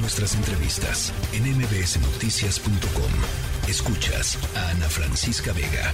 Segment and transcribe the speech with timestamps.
[0.00, 3.12] Nuestras entrevistas en mbsnoticias.com.
[3.68, 5.90] Escuchas a Ana Francisca Vega.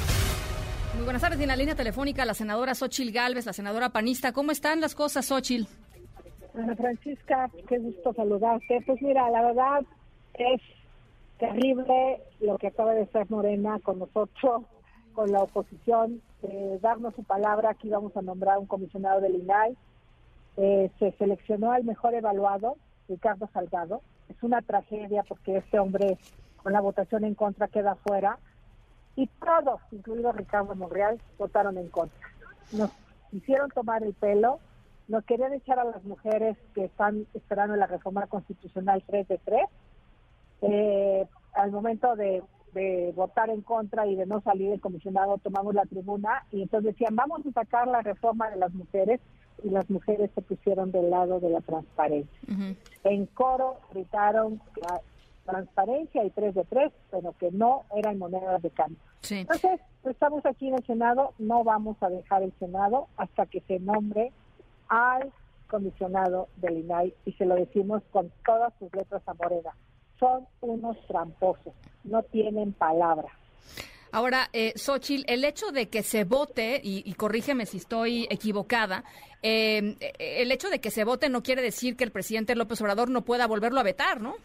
[0.95, 1.41] Muy buenas tardes.
[1.41, 4.33] En la línea telefónica, la senadora Xochil Gálvez, la senadora panista.
[4.33, 5.67] ¿Cómo están las cosas, Xochil?
[6.55, 8.83] Ana Francisca, qué gusto saludarte.
[8.85, 9.81] Pues mira, la verdad
[10.35, 10.61] es
[11.39, 14.65] terrible lo que acaba de hacer Morena con nosotros,
[15.15, 19.75] con la oposición, eh, darnos su palabra que íbamos a nombrar un comisionado del INAI.
[20.59, 22.77] Eh, se seleccionó al mejor evaluado,
[23.09, 24.03] Ricardo Salgado.
[24.29, 26.19] Es una tragedia porque este hombre
[26.63, 28.39] con la votación en contra queda fuera
[29.17, 32.29] y todos, incluido Ricardo Monreal, votaron en contra.
[32.73, 32.91] Nos
[33.33, 34.59] hicieron tomar el pelo,
[35.07, 39.61] nos querían echar a las mujeres que están esperando la reforma constitucional 3 de 3.
[40.63, 42.43] Eh, al momento de,
[42.73, 46.95] de, votar en contra y de no salir el comisionado, tomamos la tribuna y entonces
[46.95, 49.21] decían, vamos a sacar la reforma de las mujeres
[49.65, 52.39] y las mujeres se pusieron del lado de la transparencia.
[53.03, 55.01] En coro gritaron la
[55.45, 58.99] transparencia y 3 de 3, pero que no eran monedas de cambio.
[59.31, 63.81] Entonces, estamos aquí en el Senado, no vamos a dejar el Senado hasta que se
[63.81, 64.33] nombre
[64.89, 65.33] al
[65.69, 69.75] comisionado del INAI y se lo decimos con todas sus letras a Morena.
[70.21, 71.73] Son unos tramposos,
[72.05, 73.29] no tienen palabra.
[74.15, 79.03] Ahora, eh, Xochitl, el hecho de que se vote, y, corrígeme si estoy equivocada,
[79.43, 83.11] eh, el hecho de que se vote no quiere decir que el presidente López Obrador
[83.11, 84.37] no pueda volverlo a vetar, ¿no?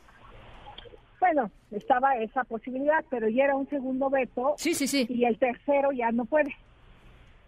[1.20, 4.56] Bueno, estaba esa posibilidad, pero ya era un segundo veto.
[4.58, 5.06] Sí, sí, sí.
[5.08, 6.56] Y el tercero ya no puede.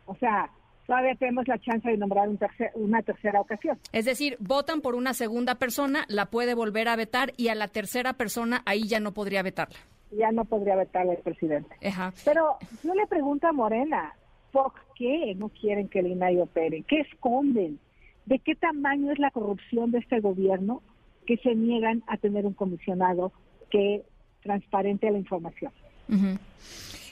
[0.06, 0.48] O sea,
[0.86, 2.38] todavía tenemos la chance de nombrar un
[2.76, 3.80] una tercera ocasión.
[3.94, 7.68] Es decir, votan por una segunda persona, la puede volver a vetar y a la
[7.68, 9.80] tercera persona ahí ya no podría vetarla.
[10.12, 11.76] Ya no podría vetarla el presidente.
[11.88, 12.14] Ajá.
[12.26, 14.14] Pero yo le pregunto a Morena,
[14.52, 16.84] ¿por qué no quieren que el INAI opere?
[16.84, 17.80] ¿Qué esconden?
[18.26, 20.82] ¿De qué tamaño es la corrupción de este gobierno
[21.26, 23.32] que se niegan a tener un comisionado
[23.70, 24.04] que
[24.44, 25.72] transparente la información?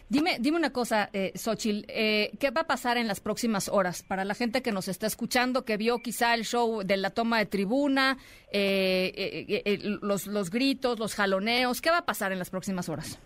[0.10, 4.02] Dime, dime una cosa, eh, Xochitl, eh, ¿qué va a pasar en las próximas horas
[4.02, 7.38] para la gente que nos está escuchando, que vio quizá el show de la toma
[7.38, 8.18] de tribuna,
[8.52, 11.80] eh, eh, los, los gritos, los jaloneos?
[11.80, 13.20] ¿Qué va a pasar en las próximas horas?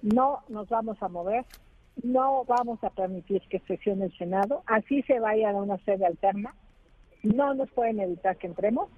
[0.00, 1.44] No nos vamos a mover,
[2.02, 6.54] no vamos a permitir que sesione el Senado, así se vaya a una sede alterna,
[7.22, 8.88] no nos pueden evitar que entremos.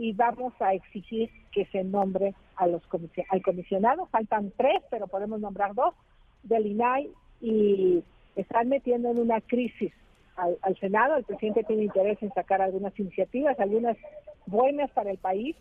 [0.00, 2.82] Y vamos a exigir que se nombre a los
[3.28, 4.06] al comisionado.
[4.06, 5.94] Faltan tres, pero podemos nombrar dos
[6.42, 7.10] del INAI
[7.42, 8.02] y
[8.34, 9.92] están metiendo en una crisis
[10.36, 11.16] al, Senado.
[11.16, 13.98] El presidente tiene interés en sacar algunas iniciativas, algunas
[14.46, 15.54] buenas para el país,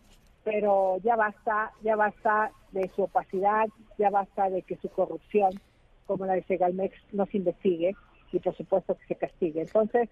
[0.45, 3.67] pero ya basta, ya basta de su opacidad,
[3.97, 5.51] ya basta de que su corrupción,
[6.07, 7.93] como la de Segalmex, no se investigue
[8.31, 9.61] y por supuesto que se castigue.
[9.63, 10.07] Entonces,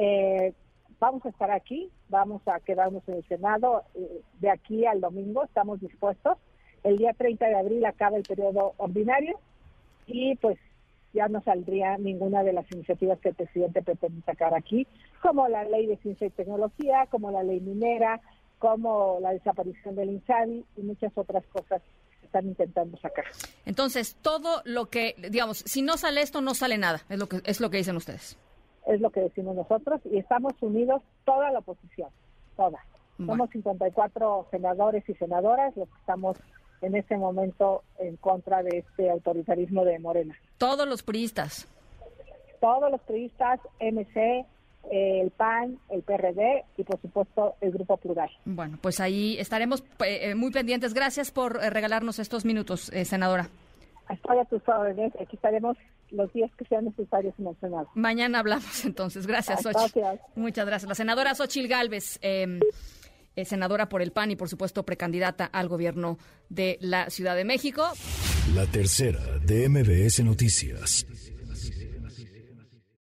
[0.00, 0.52] eh,
[0.98, 5.44] vamos a estar aquí, vamos a quedarnos en el Senado eh, de aquí al domingo,
[5.44, 6.38] estamos dispuestos.
[6.82, 9.38] El día 30 de abril acaba el periodo ordinario
[10.06, 10.58] y pues
[11.12, 14.86] ya no saldría ninguna de las iniciativas que el presidente pretende sacar aquí,
[15.22, 18.20] como la ley de ciencia y tecnología, como la ley minera,
[18.58, 21.80] como la desaparición del INSABI y muchas otras cosas
[22.20, 23.26] que están intentando sacar.
[23.64, 27.40] Entonces, todo lo que, digamos, si no sale esto, no sale nada, es lo que,
[27.44, 28.36] es lo que dicen ustedes
[28.86, 32.08] es lo que decimos nosotros, y estamos unidos toda la oposición,
[32.56, 32.78] toda.
[33.16, 36.36] Somos 54 senadores y senadoras los que estamos
[36.82, 40.34] en este momento en contra de este autoritarismo de Morena.
[40.58, 41.68] Todos los priistas.
[42.60, 44.44] Todos los priistas, MC,
[44.90, 48.30] el PAN, el PRD y por supuesto el Grupo Plural.
[48.44, 50.94] Bueno, pues ahí estaremos eh, muy pendientes.
[50.94, 53.48] Gracias por eh, regalarnos estos minutos, eh, senadora.
[54.10, 55.12] Estoy a tus órdenes.
[55.20, 55.76] Aquí estaremos
[56.14, 57.90] los días que sean necesarios en el Senado.
[57.94, 59.26] Mañana hablamos entonces.
[59.26, 60.20] Gracias, Gracias.
[60.34, 60.88] Muchas gracias.
[60.88, 62.18] La senadora Xochil Gálvez.
[62.22, 62.60] Eh,
[63.44, 67.84] senadora por el PAN y por supuesto precandidata al gobierno de la Ciudad de México.
[68.54, 71.04] La tercera de MBS Noticias.